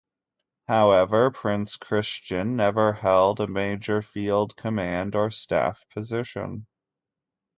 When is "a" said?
3.39-3.45